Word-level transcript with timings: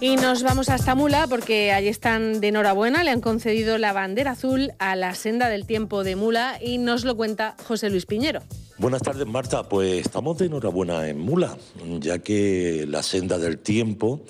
Y 0.00 0.14
nos 0.14 0.44
vamos 0.44 0.68
hasta 0.68 0.94
Mula 0.94 1.26
porque 1.26 1.72
allí 1.72 1.88
están 1.88 2.40
de 2.40 2.48
enhorabuena, 2.48 3.02
le 3.02 3.10
han 3.10 3.20
concedido 3.20 3.78
la 3.78 3.92
bandera 3.92 4.32
azul 4.32 4.70
a 4.78 4.94
la 4.94 5.16
senda 5.16 5.48
del 5.48 5.66
tiempo 5.66 6.04
de 6.04 6.14
Mula 6.14 6.60
y 6.62 6.78
nos 6.78 7.04
lo 7.04 7.16
cuenta 7.16 7.56
José 7.66 7.90
Luis 7.90 8.06
Piñero. 8.06 8.40
Buenas 8.78 9.02
tardes, 9.02 9.26
Marta. 9.26 9.68
Pues 9.68 10.06
estamos 10.06 10.38
de 10.38 10.46
enhorabuena 10.46 11.08
en 11.08 11.18
Mula, 11.18 11.56
ya 11.98 12.20
que 12.20 12.86
la 12.88 13.02
senda 13.02 13.38
del 13.38 13.58
tiempo, 13.58 14.20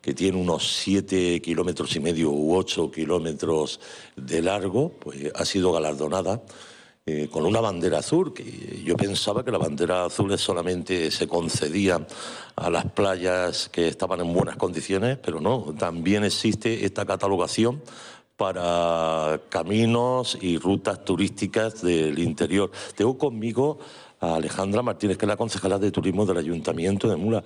que 0.00 0.14
tiene 0.14 0.38
unos 0.38 0.66
7 0.78 1.42
kilómetros 1.42 1.94
y 1.94 2.00
medio 2.00 2.30
u 2.30 2.56
8 2.56 2.90
kilómetros 2.90 3.80
de 4.16 4.40
largo, 4.40 4.92
pues 4.98 5.30
ha 5.34 5.44
sido 5.44 5.72
galardonada 5.72 6.40
eh, 7.10 7.26
con 7.30 7.46
una 7.46 7.62
bandera 7.62 8.00
azul, 8.00 8.34
que 8.34 8.82
yo 8.84 8.94
pensaba 8.94 9.42
que 9.42 9.50
la 9.50 9.56
bandera 9.56 10.04
azul 10.04 10.36
solamente 10.36 11.10
se 11.10 11.26
concedía 11.26 12.06
a 12.54 12.68
las 12.68 12.84
playas 12.84 13.70
que 13.70 13.88
estaban 13.88 14.20
en 14.20 14.30
buenas 14.34 14.56
condiciones, 14.56 15.16
pero 15.16 15.40
no, 15.40 15.74
también 15.78 16.22
existe 16.22 16.84
esta 16.84 17.06
catalogación 17.06 17.80
para 18.36 19.40
caminos 19.48 20.36
y 20.38 20.58
rutas 20.58 21.02
turísticas 21.02 21.80
del 21.80 22.18
interior. 22.18 22.70
Tengo 22.94 23.16
conmigo 23.16 23.78
a 24.20 24.34
Alejandra 24.34 24.82
Martínez, 24.82 25.16
que 25.16 25.24
es 25.24 25.28
la 25.28 25.38
concejala 25.38 25.78
de 25.78 25.90
turismo 25.90 26.26
del 26.26 26.36
Ayuntamiento 26.36 27.08
de 27.08 27.16
Mula. 27.16 27.42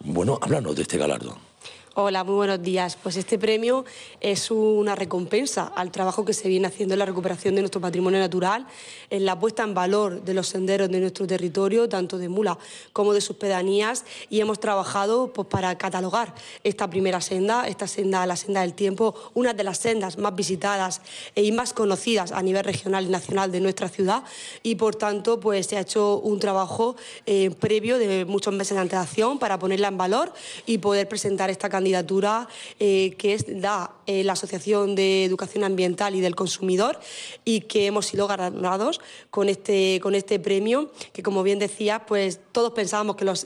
Bueno, 0.00 0.38
háblanos 0.42 0.76
de 0.76 0.82
este 0.82 0.98
galardón. 0.98 1.53
Hola, 1.96 2.24
muy 2.24 2.34
buenos 2.34 2.60
días. 2.60 2.98
Pues 3.00 3.16
este 3.16 3.38
premio 3.38 3.84
es 4.20 4.50
una 4.50 4.96
recompensa 4.96 5.70
al 5.76 5.92
trabajo 5.92 6.24
que 6.24 6.32
se 6.32 6.48
viene 6.48 6.66
haciendo 6.66 6.94
en 6.94 6.98
la 6.98 7.06
recuperación 7.06 7.54
de 7.54 7.60
nuestro 7.60 7.80
patrimonio 7.80 8.18
natural, 8.18 8.66
en 9.10 9.24
la 9.24 9.38
puesta 9.38 9.62
en 9.62 9.74
valor 9.74 10.24
de 10.24 10.34
los 10.34 10.48
senderos 10.48 10.90
de 10.90 10.98
nuestro 10.98 11.24
territorio, 11.24 11.88
tanto 11.88 12.18
de 12.18 12.28
Mula 12.28 12.58
como 12.92 13.12
de 13.12 13.20
sus 13.20 13.36
pedanías, 13.36 14.04
y 14.28 14.40
hemos 14.40 14.58
trabajado 14.58 15.32
pues, 15.32 15.46
para 15.46 15.78
catalogar 15.78 16.34
esta 16.64 16.90
primera 16.90 17.20
senda, 17.20 17.68
esta 17.68 17.86
senda, 17.86 18.26
la 18.26 18.34
senda 18.34 18.62
del 18.62 18.74
tiempo, 18.74 19.14
una 19.34 19.54
de 19.54 19.62
las 19.62 19.78
sendas 19.78 20.18
más 20.18 20.34
visitadas 20.34 21.00
y 21.36 21.52
más 21.52 21.72
conocidas 21.72 22.32
a 22.32 22.42
nivel 22.42 22.64
regional 22.64 23.04
y 23.04 23.10
nacional 23.10 23.52
de 23.52 23.60
nuestra 23.60 23.88
ciudad, 23.88 24.24
y 24.64 24.74
por 24.74 24.96
tanto 24.96 25.38
pues 25.38 25.68
se 25.68 25.76
ha 25.76 25.82
hecho 25.82 26.18
un 26.18 26.40
trabajo 26.40 26.96
eh, 27.24 27.52
previo 27.60 27.98
de 27.98 28.24
muchos 28.24 28.52
meses 28.52 28.74
de 28.74 28.80
antelación 28.80 29.38
para 29.38 29.60
ponerla 29.60 29.86
en 29.86 29.96
valor 29.96 30.32
y 30.66 30.78
poder 30.78 31.08
presentar 31.08 31.50
esta 31.50 31.68
candidatura 31.68 31.83
candidatura 31.84 32.48
eh, 32.80 33.14
que 33.18 33.34
es, 33.34 33.44
eh, 33.46 34.24
la 34.24 34.32
Asociación 34.32 34.94
de 34.94 35.24
Educación 35.24 35.64
Ambiental 35.64 36.14
y 36.14 36.22
del 36.22 36.34
Consumidor 36.34 36.98
y 37.44 37.60
que 37.60 37.86
hemos 37.86 38.06
sido 38.06 38.26
galardonados 38.26 39.02
con 39.30 39.50
este, 39.50 40.00
con 40.02 40.14
este 40.14 40.38
premio, 40.38 40.90
que 41.12 41.22
como 41.22 41.42
bien 41.42 41.58
decía, 41.58 42.06
pues 42.06 42.40
todos 42.52 42.72
pensábamos 42.72 43.16
que 43.16 43.24
las 43.26 43.44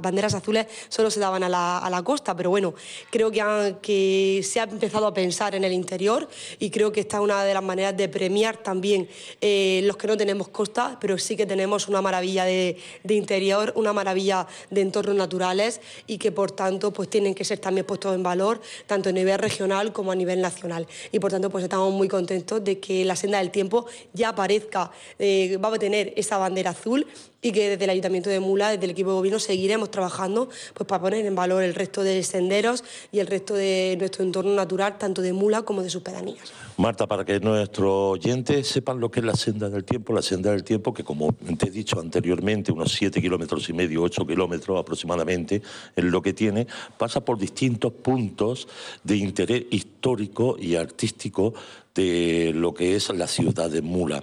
banderas 0.00 0.34
azules 0.34 0.66
solo 0.88 1.10
se 1.10 1.20
daban 1.20 1.44
a 1.44 1.48
la, 1.48 2.02
costa, 2.04 2.36
pero 2.36 2.50
bueno, 2.50 2.74
creo 3.10 3.30
que, 3.30 3.76
que 3.82 4.42
se 4.42 4.60
ha 4.60 4.64
empezado 4.64 5.06
a 5.06 5.14
pensar 5.14 5.54
en 5.54 5.64
el 5.64 5.72
interior 5.72 6.28
y 6.58 6.70
creo 6.70 6.90
que 6.92 7.00
esta 7.00 7.18
es 7.18 7.22
una 7.22 7.44
de 7.44 7.54
las 7.54 7.62
maneras 7.62 7.96
de 7.96 8.08
premiar 8.08 8.56
también 8.56 9.08
eh, 9.40 9.80
los 9.84 9.96
que 9.96 10.06
no 10.06 10.16
tenemos 10.16 10.48
costa, 10.48 10.98
pero 11.00 11.18
sí 11.18 11.36
que 11.36 11.46
tenemos 11.46 11.88
una 11.88 12.02
maravilla 12.02 12.44
de, 12.44 12.76
de 13.02 13.14
interior, 13.14 13.72
una 13.76 13.92
maravilla 13.92 14.46
de 14.70 14.80
entornos 14.80 15.16
naturales 15.16 15.80
y 16.06 16.18
que 16.18 16.32
por 16.32 16.50
tanto 16.50 16.92
pues 16.92 17.08
tienen 17.08 17.34
que 17.34 17.44
ser 17.44 17.58
también 17.58 17.75
puesto 17.84 18.14
en 18.14 18.22
valor 18.22 18.60
tanto 18.86 19.08
a 19.08 19.12
nivel 19.12 19.38
regional 19.38 19.92
como 19.92 20.12
a 20.12 20.14
nivel 20.14 20.40
nacional. 20.40 20.86
Y 21.12 21.18
por 21.18 21.30
tanto, 21.30 21.50
pues 21.50 21.64
estamos 21.64 21.92
muy 21.92 22.08
contentos 22.08 22.62
de 22.64 22.78
que 22.78 23.04
la 23.04 23.16
senda 23.16 23.38
del 23.38 23.50
tiempo 23.50 23.86
ya 24.12 24.30
aparezca, 24.30 24.90
eh, 25.18 25.56
va 25.58 25.74
a 25.74 25.78
tener 25.78 26.12
esa 26.16 26.38
bandera 26.38 26.70
azul 26.70 27.06
y 27.42 27.52
que 27.52 27.70
desde 27.70 27.84
el 27.84 27.90
Ayuntamiento 27.90 28.28
de 28.28 28.40
Mula, 28.40 28.70
desde 28.70 28.86
el 28.86 28.90
equipo 28.90 29.10
de 29.10 29.16
gobierno, 29.16 29.38
seguiremos 29.38 29.90
trabajando 29.90 30.48
pues, 30.74 30.86
para 30.86 31.00
poner 31.00 31.24
en 31.24 31.34
valor 31.34 31.62
el 31.62 31.74
resto 31.74 32.02
de 32.02 32.22
senderos 32.24 32.82
y 33.12 33.20
el 33.20 33.28
resto 33.28 33.54
de 33.54 33.94
nuestro 33.98 34.24
entorno 34.24 34.52
natural, 34.54 34.98
tanto 34.98 35.22
de 35.22 35.32
Mula 35.32 35.62
como 35.62 35.82
de 35.82 35.90
sus 35.90 36.02
pedanías. 36.02 36.52
Marta, 36.76 37.06
para 37.06 37.24
que 37.24 37.38
nuestros 37.38 38.18
oyentes 38.18 38.66
sepan 38.66 38.98
lo 38.98 39.10
que 39.10 39.20
es 39.20 39.26
la 39.26 39.34
senda 39.34 39.70
del 39.70 39.84
tiempo, 39.84 40.12
la 40.12 40.22
senda 40.22 40.50
del 40.50 40.64
tiempo 40.64 40.92
que, 40.92 41.04
como 41.04 41.32
te 41.32 41.68
he 41.68 41.70
dicho 41.70 42.00
anteriormente, 42.00 42.72
unos 42.72 42.92
7 42.92 43.20
kilómetros 43.22 43.68
y 43.68 43.72
medio, 43.72 44.02
8 44.02 44.26
kilómetros 44.26 44.80
aproximadamente, 44.80 45.62
es 45.94 46.04
lo 46.04 46.20
que 46.20 46.32
tiene, 46.32 46.66
pasa 46.98 47.24
por 47.24 47.38
distintos 47.38 47.65
puntos 47.74 48.68
de 49.04 49.16
interés 49.16 49.64
histórico 49.70 50.56
y 50.58 50.76
artístico 50.76 51.54
de 51.94 52.52
lo 52.54 52.74
que 52.74 52.94
es 52.94 53.08
la 53.08 53.26
ciudad 53.26 53.70
de 53.70 53.82
Mula. 53.82 54.22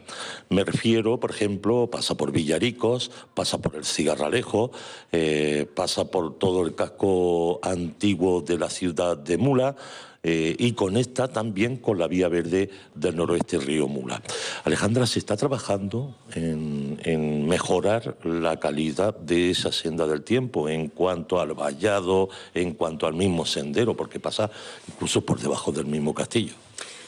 Me 0.50 0.64
refiero, 0.64 1.20
por 1.20 1.32
ejemplo, 1.32 1.90
pasa 1.90 2.16
por 2.16 2.32
Villaricos, 2.32 3.12
pasa 3.34 3.58
por 3.58 3.76
el 3.76 3.84
Cigarralejo, 3.84 4.72
eh, 5.12 5.68
pasa 5.76 6.06
por 6.06 6.38
todo 6.38 6.66
el 6.66 6.76
casco 6.76 7.60
antiguo 7.64 8.42
de 8.42 8.60
la 8.60 8.70
ciudad 8.70 9.18
de 9.18 9.38
Mula. 9.38 9.76
Eh, 10.26 10.56
y 10.58 10.72
conecta 10.72 11.28
también 11.28 11.76
con 11.76 12.00
la 12.00 12.08
vía 12.08 12.30
verde 12.30 12.70
del 12.96 13.18
noroeste 13.18 13.58
río 13.58 13.90
Mula. 13.90 14.24
Alejandra, 14.64 15.06
se 15.06 15.20
está 15.20 15.36
trabajando 15.36 16.16
en, 16.34 16.98
en, 17.04 17.46
mejorar 17.46 18.16
la 18.24 18.58
calidad 18.58 19.18
de 19.18 19.50
esa 19.50 19.74
senda 19.74 20.08
del 20.08 20.24
tiempo 20.24 20.70
en 20.70 20.88
cuanto 20.88 21.42
al 21.42 21.54
vallado, 21.54 22.30
en 22.54 22.72
cuanto 22.74 23.06
al 23.06 23.16
mismo 23.16 23.46
sendero, 23.46 23.98
porque 23.98 24.22
pasa 24.22 24.50
incluso 24.88 25.26
por 25.26 25.42
debajo 25.42 25.74
del 25.74 25.88
mismo 25.88 26.14
castillo. 26.14 26.54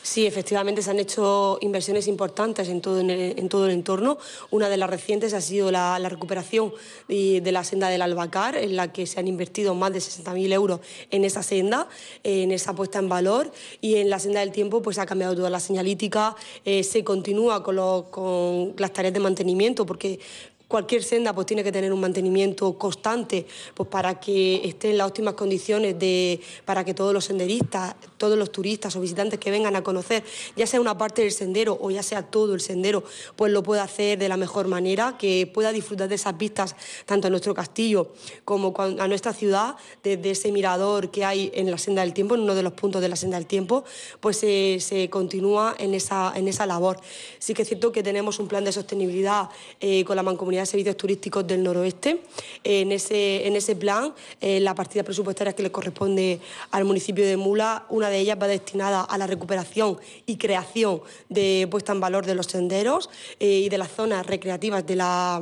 Sí, 0.05 0.27
efectivamente 0.27 0.83
se 0.83 0.91
han 0.91 0.99
hecho 0.99 1.57
inversiones 1.61 2.07
importantes 2.07 2.69
en 2.69 2.79
todo, 2.79 2.99
el 2.99 3.71
entorno. 3.71 4.19
Una 4.51 4.69
de 4.69 4.77
las 4.77 4.87
recientes 4.87 5.33
ha 5.33 5.41
sido 5.41 5.71
la, 5.71 5.97
recuperación 5.97 6.71
de, 7.07 7.51
la 7.51 7.63
senda 7.63 7.89
del 7.89 8.03
Albacar, 8.03 8.55
en 8.55 8.75
la 8.75 8.93
que 8.93 9.07
se 9.07 9.19
han 9.19 9.27
invertido 9.27 9.73
más 9.73 9.91
de 9.93 9.97
60.000 9.97 10.53
euros 10.53 10.79
en 11.09 11.25
esa 11.25 11.41
senda, 11.41 11.87
en 12.23 12.51
esa 12.51 12.75
puesta 12.75 12.99
en 12.99 13.09
valor. 13.09 13.51
Y 13.81 13.95
en 13.95 14.11
la 14.11 14.19
senda 14.19 14.41
del 14.41 14.51
tiempo 14.51 14.83
pues 14.83 14.99
ha 14.99 15.07
cambiado 15.07 15.35
toda 15.35 15.49
la 15.49 15.59
señalítica, 15.59 16.35
eh, 16.65 16.83
se 16.83 17.03
continúa 17.03 17.63
con, 17.63 18.03
con 18.11 18.75
las 18.77 18.93
tareas 18.93 19.11
de 19.11 19.21
mantenimiento, 19.21 19.87
porque 19.87 20.19
cualquier 20.67 21.03
senda 21.03 21.33
pues 21.33 21.47
tiene 21.47 21.63
que 21.63 21.71
tener 21.71 21.93
un 21.93 21.99
mantenimiento 21.99 22.77
constante 22.77 23.45
pues 23.73 23.87
para 23.89 24.19
que 24.19 24.67
esté 24.67 24.91
en 24.91 24.97
las 24.97 25.07
óptimas 25.07 25.35
condiciones 25.35 25.97
de 25.99 26.39
para 26.65 26.83
que 26.83 26.93
todos 26.93 27.13
los 27.13 27.25
senderistas, 27.25 27.95
todos 28.25 28.39
los 28.39 28.51
turistas 28.51 28.95
o 28.95 29.01
visitantes 29.01 29.39
que 29.39 29.51
vengan 29.51 29.75
a 29.75 29.83
conocer, 29.83 30.23
ya 30.55 30.65
sea 30.65 30.81
una 30.81 30.97
parte 30.97 31.21
del 31.21 31.31
sendero 31.31 31.77
o 31.79 31.91
ya 31.91 32.01
sea 32.01 32.23
todo 32.23 32.55
el 32.55 32.59
sendero, 32.59 33.03
pues 33.35 33.51
lo 33.51 33.61
pueda 33.61 33.83
hacer 33.83 34.17
de 34.17 34.27
la 34.27 34.35
mejor 34.35 34.67
manera, 34.67 35.15
que 35.19 35.45
pueda 35.53 35.71
disfrutar 35.71 36.09
de 36.09 36.15
esas 36.15 36.35
vistas 36.35 36.75
tanto 37.05 37.27
a 37.27 37.29
nuestro 37.29 37.53
castillo 37.53 38.13
como 38.43 38.73
a 38.77 39.07
nuestra 39.07 39.31
ciudad, 39.31 39.75
desde 40.03 40.31
ese 40.31 40.51
mirador 40.51 41.11
que 41.11 41.23
hay 41.23 41.51
en 41.53 41.69
la 41.69 41.77
senda 41.77 42.01
del 42.01 42.13
tiempo, 42.13 42.33
en 42.33 42.41
uno 42.41 42.55
de 42.55 42.63
los 42.63 42.73
puntos 42.73 42.99
de 42.99 43.09
la 43.09 43.15
senda 43.15 43.37
del 43.37 43.45
tiempo, 43.45 43.83
pues 44.19 44.37
se, 44.37 45.07
continúa 45.11 45.75
en 45.77 45.93
esa, 45.93 46.33
en 46.35 46.47
esa 46.47 46.65
labor. 46.65 46.97
Sí 47.37 47.53
que 47.53 47.61
es 47.61 47.67
cierto 47.67 47.91
que 47.91 48.01
tenemos 48.01 48.39
un 48.39 48.47
plan 48.47 48.65
de 48.65 48.71
sostenibilidad 48.71 49.49
eh, 49.79 50.03
con 50.03 50.15
la 50.15 50.23
mancomunidad 50.23 50.63
de 50.63 50.65
Servicios 50.65 50.97
Turísticos 50.97 51.45
del 51.45 51.61
Noroeste. 51.61 52.21
En 52.63 52.91
ese, 52.91 53.45
en 53.45 53.55
ese 53.55 53.75
plan, 53.75 54.15
eh, 54.41 54.59
la 54.61 54.73
partida 54.73 55.03
presupuestaria 55.03 55.53
que 55.53 55.61
le 55.61 55.71
corresponde 55.71 56.39
al 56.71 56.85
municipio 56.85 57.23
de 57.23 57.37
Mula, 57.37 57.85
una 57.89 58.09
de 58.09 58.14
ellas 58.19 58.37
va 58.41 58.47
destinada 58.47 59.01
a 59.01 59.17
la 59.17 59.27
recuperación 59.27 59.97
y 60.25 60.37
creación 60.37 61.01
de 61.29 61.67
puesta 61.69 61.91
en 61.91 61.99
valor 61.99 62.25
de 62.25 62.35
los 62.35 62.47
senderos 62.47 63.09
eh, 63.39 63.47
y 63.47 63.69
de 63.69 63.77
las 63.77 63.91
zonas 63.91 64.25
recreativas 64.25 64.85
de 64.85 64.95
la 64.95 65.41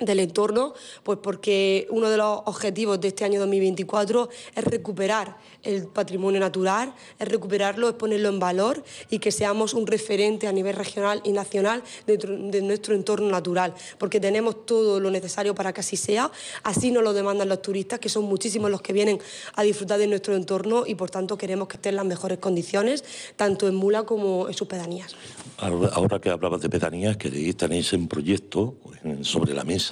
del 0.00 0.20
entorno, 0.20 0.74
pues 1.02 1.18
porque 1.22 1.86
uno 1.90 2.08
de 2.10 2.16
los 2.16 2.40
objetivos 2.46 3.00
de 3.00 3.08
este 3.08 3.24
año 3.24 3.38
2024 3.40 4.28
es 4.54 4.64
recuperar 4.64 5.36
el 5.62 5.86
patrimonio 5.86 6.40
natural, 6.40 6.94
es 7.18 7.28
recuperarlo, 7.28 7.88
es 7.88 7.94
ponerlo 7.94 8.28
en 8.28 8.38
valor 8.38 8.82
y 9.10 9.18
que 9.18 9.30
seamos 9.30 9.74
un 9.74 9.86
referente 9.86 10.48
a 10.48 10.52
nivel 10.52 10.74
regional 10.76 11.20
y 11.24 11.32
nacional 11.32 11.82
de, 12.06 12.62
nuestro 12.62 12.94
entorno 12.94 13.28
natural, 13.30 13.74
porque 13.98 14.20
tenemos 14.20 14.66
todo 14.66 15.00
lo 15.00 15.10
necesario 15.10 15.54
para 15.54 15.72
que 15.72 15.80
así 15.80 15.96
sea, 15.96 16.30
así 16.62 16.90
nos 16.90 17.02
lo 17.02 17.12
demandan 17.12 17.48
los 17.48 17.62
turistas, 17.62 17.98
que 17.98 18.08
son 18.08 18.24
muchísimos 18.24 18.70
los 18.70 18.80
que 18.80 18.92
vienen 18.92 19.18
a 19.54 19.62
disfrutar 19.62 19.98
de 19.98 20.06
nuestro 20.06 20.34
entorno 20.34 20.84
y 20.86 20.94
por 20.94 21.10
tanto 21.10 21.36
queremos 21.36 21.68
que 21.68 21.76
estén 21.76 21.90
en 21.90 21.96
las 21.96 22.06
mejores 22.06 22.38
condiciones, 22.38 23.04
tanto 23.36 23.68
en 23.68 23.74
Mula 23.74 24.04
como 24.04 24.48
en 24.48 24.54
sus 24.54 24.68
pedanías. 24.68 25.14
Ahora 25.58 26.20
que 26.20 26.30
hablabas 26.30 26.60
de 26.62 26.70
pedanías, 26.70 27.16
que 27.16 27.30
tenéis 27.54 27.92
en 27.92 28.08
proyecto 28.08 28.74
sobre 29.22 29.54
la 29.54 29.64
mesa, 29.64 29.89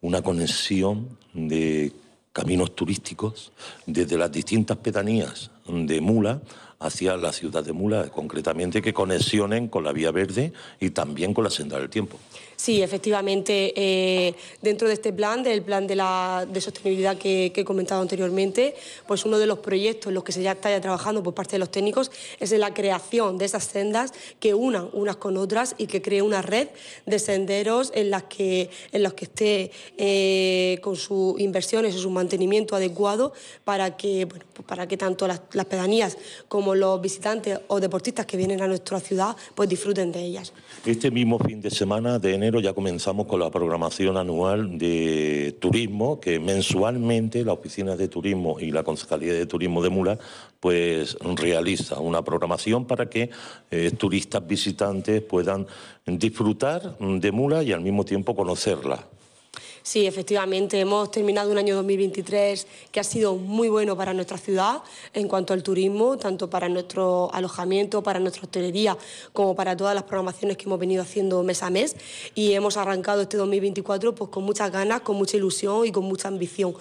una 0.00 0.22
conexión 0.22 1.18
de 1.32 1.92
caminos 2.32 2.74
turísticos 2.74 3.52
desde 3.86 4.16
las 4.16 4.32
distintas 4.32 4.78
pedanías 4.78 5.50
de 5.66 6.00
Mula 6.00 6.40
hacia 6.82 7.16
la 7.16 7.32
ciudad 7.32 7.64
de 7.64 7.72
Mula, 7.72 8.08
concretamente 8.08 8.82
que 8.82 8.92
conexionen 8.92 9.68
con 9.68 9.84
la 9.84 9.92
vía 9.92 10.10
verde 10.10 10.52
y 10.80 10.90
también 10.90 11.32
con 11.32 11.44
la 11.44 11.50
senda 11.50 11.78
del 11.78 11.88
tiempo. 11.88 12.18
Sí, 12.62 12.80
efectivamente, 12.80 13.72
eh, 13.74 14.36
dentro 14.60 14.86
de 14.86 14.94
este 14.94 15.12
plan, 15.12 15.42
del 15.42 15.62
plan 15.62 15.84
de, 15.88 15.96
la, 15.96 16.46
de 16.48 16.60
sostenibilidad 16.60 17.16
que, 17.16 17.52
he 17.52 17.64
comentado 17.64 18.00
anteriormente, 18.00 18.76
pues 19.08 19.24
uno 19.24 19.38
de 19.38 19.48
los 19.48 19.58
proyectos 19.58 20.10
en 20.10 20.14
los 20.14 20.22
que 20.22 20.30
se 20.30 20.42
ya 20.42 20.52
está 20.52 20.70
ya 20.70 20.80
trabajando 20.80 21.24
por 21.24 21.34
parte 21.34 21.52
de 21.52 21.58
los 21.58 21.72
técnicos 21.72 22.12
es 22.38 22.52
en 22.52 22.60
la 22.60 22.72
creación 22.72 23.36
de 23.36 23.46
esas 23.46 23.64
sendas 23.64 24.12
que 24.38 24.54
unan 24.54 24.88
unas 24.92 25.16
con 25.16 25.38
otras 25.38 25.74
y 25.76 25.88
que 25.88 26.02
cree 26.02 26.22
una 26.22 26.40
red 26.40 26.68
de 27.04 27.18
senderos 27.18 27.90
en 27.96 28.10
las 28.10 28.22
que, 28.24 28.70
en 28.92 29.02
los 29.02 29.14
que 29.14 29.24
esté 29.24 29.72
eh, 29.98 30.78
con 30.82 30.94
sus 30.94 31.40
inversiones 31.40 31.96
y 31.96 31.98
su 31.98 32.10
mantenimiento 32.10 32.76
adecuado 32.76 33.32
para 33.64 33.96
que, 33.96 34.24
bueno, 34.26 34.44
pues 34.52 34.68
para 34.68 34.86
que 34.86 34.96
tanto 34.96 35.26
las, 35.26 35.40
las 35.52 35.66
pedanías 35.66 36.16
como 36.48 36.74
los 36.74 37.00
visitantes 37.00 37.60
o 37.68 37.80
deportistas 37.80 38.26
que 38.26 38.36
vienen 38.36 38.60
a 38.62 38.66
nuestra 38.66 39.00
ciudad 39.00 39.36
pues 39.54 39.68
disfruten 39.68 40.12
de 40.12 40.20
ellas. 40.20 40.52
Este 40.84 41.10
mismo 41.10 41.38
fin 41.38 41.60
de 41.60 41.70
semana 41.70 42.18
de 42.18 42.34
enero 42.34 42.60
ya 42.60 42.72
comenzamos 42.72 43.26
con 43.26 43.40
la 43.40 43.50
programación 43.50 44.16
anual 44.16 44.78
de 44.78 45.56
turismo, 45.60 46.20
que 46.20 46.38
mensualmente 46.38 47.44
la 47.44 47.52
Oficina 47.52 47.96
de 47.96 48.08
Turismo 48.08 48.58
y 48.60 48.70
la 48.70 48.82
Concejalía 48.82 49.32
de 49.34 49.46
Turismo 49.46 49.82
de 49.82 49.90
Mula 49.90 50.18
pues 50.60 51.16
realiza 51.20 51.98
una 51.98 52.22
programación 52.22 52.86
para 52.86 53.10
que 53.10 53.30
eh, 53.70 53.90
turistas 53.98 54.46
visitantes 54.46 55.20
puedan 55.22 55.66
disfrutar 56.06 56.96
de 56.98 57.32
Mula 57.32 57.62
y 57.62 57.72
al 57.72 57.80
mismo 57.80 58.04
tiempo 58.04 58.36
conocerla. 58.36 59.04
Sí, 59.84 60.06
efectivamente, 60.06 60.78
hemos 60.78 61.10
terminado 61.10 61.50
un 61.50 61.58
año 61.58 61.74
2023 61.74 62.68
que 62.92 63.00
ha 63.00 63.04
sido 63.04 63.34
muy 63.34 63.68
bueno 63.68 63.96
para 63.96 64.14
nuestra 64.14 64.38
ciudad 64.38 64.80
en 65.12 65.26
cuanto 65.26 65.54
al 65.54 65.64
turismo, 65.64 66.16
tanto 66.16 66.48
para 66.48 66.68
nuestro 66.68 67.34
alojamiento, 67.34 68.00
para 68.00 68.20
nuestra 68.20 68.44
hostelería, 68.44 68.96
como 69.32 69.56
para 69.56 69.76
todas 69.76 69.96
las 69.96 70.04
programaciones 70.04 70.56
que 70.56 70.66
hemos 70.66 70.78
venido 70.78 71.02
haciendo 71.02 71.42
mes 71.42 71.64
a 71.64 71.70
mes. 71.70 71.96
Y 72.36 72.52
hemos 72.52 72.76
arrancado 72.76 73.22
este 73.22 73.36
2024 73.36 74.14
pues, 74.14 74.30
con 74.30 74.44
muchas 74.44 74.70
ganas, 74.70 75.00
con 75.00 75.16
mucha 75.16 75.36
ilusión 75.36 75.84
y 75.84 75.90
con 75.90 76.04
mucha 76.04 76.28
ambición. 76.28 76.74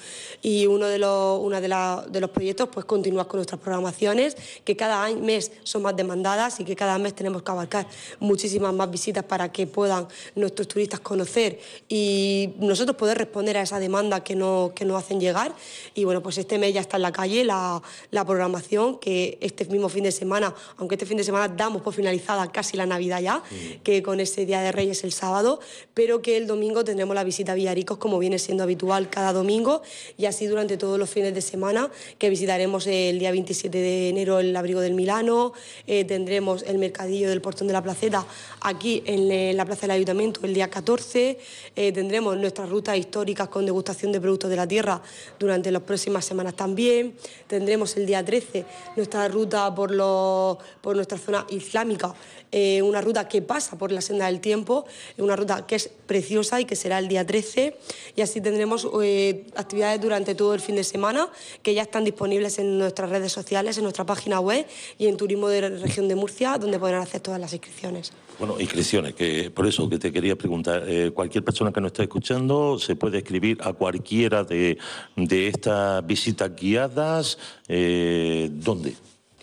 Y 0.43 0.67
uno 0.67 0.85
de 0.85 0.99
los, 0.99 1.39
una 1.39 1.59
de, 1.59 1.69
de 2.07 2.21
los 2.21 2.29
proyectos 2.29 2.69
pues 2.71 2.85
continuar 2.85 3.25
con 3.25 3.39
nuestras 3.39 3.59
programaciones, 3.59 4.37
que 4.63 4.77
cada 4.77 5.09
mes 5.09 5.51
son 5.63 5.81
más 5.81 5.95
demandadas 5.95 6.59
y 6.59 6.65
que 6.65 6.75
cada 6.75 6.99
mes 6.99 7.15
tenemos 7.15 7.41
que 7.41 7.49
abarcar 7.49 7.87
muchísimas 8.19 8.75
más 8.75 8.91
visitas 8.91 9.23
para 9.23 9.51
que 9.51 9.65
puedan 9.65 10.07
nuestros 10.35 10.67
turistas 10.67 10.99
conocer. 10.99 11.59
Y 11.89 12.53
nosotros 12.59 12.90
poder 12.95 13.17
responder 13.17 13.57
a 13.57 13.61
esa 13.61 13.79
demanda 13.79 14.23
que, 14.23 14.35
no, 14.35 14.71
que 14.75 14.85
nos 14.85 15.01
hacen 15.03 15.19
llegar. 15.19 15.53
Y 15.93 16.05
bueno, 16.05 16.21
pues 16.21 16.37
este 16.37 16.57
mes 16.57 16.73
ya 16.73 16.81
está 16.81 16.97
en 16.97 17.03
la 17.03 17.11
calle 17.11 17.43
la, 17.43 17.81
la 18.11 18.25
programación, 18.25 18.97
que 18.99 19.37
este 19.41 19.65
mismo 19.65 19.89
fin 19.89 20.03
de 20.03 20.11
semana, 20.11 20.53
aunque 20.77 20.95
este 20.95 21.05
fin 21.05 21.17
de 21.17 21.23
semana 21.23 21.47
damos 21.47 21.81
por 21.81 21.93
finalizada 21.93 22.51
casi 22.51 22.77
la 22.77 22.85
Navidad 22.85 23.21
ya, 23.21 23.43
que 23.83 24.01
con 24.03 24.19
ese 24.19 24.45
Día 24.45 24.61
de 24.61 24.71
Reyes 24.71 25.03
el 25.03 25.11
sábado, 25.11 25.59
pero 25.93 26.21
que 26.21 26.37
el 26.37 26.47
domingo 26.47 26.83
tendremos 26.83 27.15
la 27.15 27.23
visita 27.23 27.51
a 27.51 27.55
Villaricos 27.55 27.97
como 27.97 28.19
viene 28.19 28.39
siendo 28.39 28.63
habitual 28.63 29.09
cada 29.09 29.33
domingo 29.33 29.81
y 30.17 30.25
así 30.25 30.47
durante 30.47 30.77
todos 30.77 30.97
los 30.97 31.09
fines 31.09 31.33
de 31.33 31.41
semana 31.41 31.91
que 32.17 32.29
visitaremos 32.29 32.87
el 32.87 33.19
día 33.19 33.31
27 33.31 33.77
de 33.77 34.09
enero 34.09 34.39
el 34.39 34.55
abrigo 34.55 34.81
del 34.81 34.93
Milano, 34.93 35.53
eh, 35.87 36.05
tendremos 36.05 36.63
el 36.63 36.77
mercadillo 36.77 37.29
del 37.29 37.41
Portón 37.41 37.67
de 37.67 37.73
la 37.73 37.83
Placeta 37.83 38.25
aquí 38.61 39.03
en 39.05 39.55
la 39.55 39.65
Plaza 39.65 39.81
del 39.81 39.91
Ayuntamiento 39.91 40.41
el 40.43 40.53
día 40.53 40.69
14, 40.69 41.37
eh, 41.75 41.91
tendremos 41.91 42.37
nuestra 42.37 42.65
ruta 42.65 42.80
históricas 42.95 43.47
con 43.47 43.65
degustación 43.65 44.11
de 44.11 44.19
productos 44.19 44.49
de 44.49 44.55
la 44.55 44.67
tierra 44.67 45.01
durante 45.39 45.71
las 45.71 45.83
próximas 45.83 46.25
semanas 46.25 46.55
también. 46.55 47.15
Tendremos 47.47 47.95
el 47.97 48.05
día 48.05 48.23
13 48.23 48.65
nuestra 48.95 49.27
ruta 49.27 49.73
por, 49.73 49.91
los, 49.91 50.57
por 50.81 50.95
nuestra 50.95 51.17
zona 51.17 51.45
islámica, 51.49 52.13
eh, 52.51 52.81
una 52.81 53.01
ruta 53.01 53.27
que 53.27 53.41
pasa 53.41 53.77
por 53.77 53.91
la 53.91 54.01
senda 54.01 54.25
del 54.25 54.41
tiempo, 54.41 54.85
una 55.17 55.35
ruta 55.35 55.65
que 55.65 55.75
es 55.75 55.87
preciosa 55.87 56.59
y 56.59 56.65
que 56.65 56.75
será 56.75 56.99
el 56.99 57.07
día 57.07 57.25
13. 57.25 57.77
Y 58.15 58.21
así 58.21 58.41
tendremos 58.41 58.87
eh, 59.01 59.45
actividades 59.55 60.01
durante 60.01 60.35
todo 60.35 60.53
el 60.53 60.59
fin 60.59 60.75
de 60.75 60.83
semana 60.83 61.29
que 61.61 61.73
ya 61.73 61.83
están 61.83 62.03
disponibles 62.03 62.59
en 62.59 62.77
nuestras 62.77 63.09
redes 63.09 63.31
sociales, 63.31 63.77
en 63.77 63.83
nuestra 63.83 64.05
página 64.05 64.39
web 64.39 64.65
y 64.97 65.07
en 65.07 65.17
Turismo 65.17 65.47
de 65.47 65.61
la 65.61 65.69
Región 65.69 66.07
de 66.07 66.15
Murcia, 66.15 66.57
donde 66.57 66.79
podrán 66.79 67.01
hacer 67.01 67.21
todas 67.21 67.39
las 67.39 67.53
inscripciones. 67.53 68.11
Bueno, 68.39 68.59
inscripciones, 68.59 69.13
que 69.13 69.51
por 69.51 69.67
eso 69.67 69.87
que 69.87 69.99
te 69.99 70.11
quería 70.11 70.35
preguntar, 70.35 70.83
eh, 70.87 71.11
cualquier 71.13 71.43
persona 71.43 71.71
que 71.71 71.79
nos 71.79 71.89
esté 71.89 72.03
escuchando 72.03 72.70
se 72.79 72.95
puede 72.95 73.19
escribir 73.19 73.57
a 73.61 73.73
cualquiera 73.73 74.43
de, 74.43 74.77
de 75.15 75.47
estas 75.47 76.05
visitas 76.05 76.55
guiadas, 76.55 77.37
eh, 77.67 78.49
¿dónde? 78.51 78.95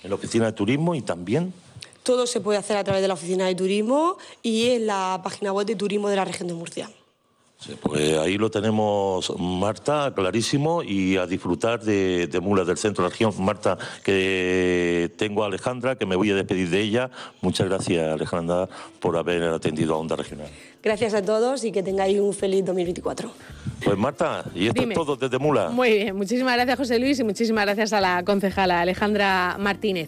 ¿En 0.02 0.10
la 0.10 0.16
oficina 0.16 0.46
de 0.46 0.52
turismo 0.52 0.94
y 0.94 1.02
también? 1.02 1.52
Todo 2.02 2.26
se 2.26 2.40
puede 2.40 2.58
hacer 2.58 2.76
a 2.76 2.84
través 2.84 3.02
de 3.02 3.08
la 3.08 3.14
oficina 3.14 3.46
de 3.46 3.54
turismo 3.54 4.16
y 4.42 4.70
en 4.70 4.86
la 4.86 5.20
página 5.22 5.52
web 5.52 5.66
de 5.66 5.76
turismo 5.76 6.08
de 6.08 6.16
la 6.16 6.24
región 6.24 6.48
de 6.48 6.54
Murcia. 6.54 6.90
Sí, 7.60 7.76
pues 7.80 8.16
ahí 8.18 8.38
lo 8.38 8.52
tenemos, 8.52 9.34
Marta, 9.36 10.12
clarísimo, 10.14 10.84
y 10.84 11.16
a 11.16 11.26
disfrutar 11.26 11.80
de, 11.80 12.28
de 12.28 12.40
mulas 12.40 12.68
del 12.68 12.78
centro 12.78 13.02
de 13.02 13.08
la 13.08 13.10
región. 13.10 13.32
Marta, 13.40 13.76
que 14.04 15.10
tengo 15.16 15.42
a 15.42 15.48
Alejandra, 15.48 15.96
que 15.96 16.06
me 16.06 16.14
voy 16.14 16.30
a 16.30 16.36
despedir 16.36 16.70
de 16.70 16.80
ella. 16.80 17.10
Muchas 17.40 17.68
gracias, 17.68 18.12
Alejandra, 18.12 18.68
por 19.00 19.16
haber 19.16 19.42
atendido 19.42 19.94
a 19.94 19.98
Onda 19.98 20.14
Regional. 20.14 20.46
Gracias 20.80 21.14
a 21.14 21.22
todos 21.22 21.64
y 21.64 21.72
que 21.72 21.82
tengáis 21.82 22.20
un 22.20 22.32
feliz 22.32 22.64
2024. 22.64 23.28
Pues 23.84 23.98
Marta, 23.98 24.44
y 24.54 24.68
esto 24.68 24.82
es 24.82 24.94
todo 24.94 25.16
desde 25.16 25.38
Mula. 25.38 25.70
Muy 25.70 25.90
bien, 25.90 26.16
muchísimas 26.16 26.54
gracias 26.54 26.78
José 26.78 26.98
Luis 27.00 27.18
y 27.18 27.24
muchísimas 27.24 27.64
gracias 27.64 27.92
a 27.92 28.00
la 28.00 28.22
concejala 28.24 28.82
Alejandra 28.82 29.56
Martínez. 29.58 30.06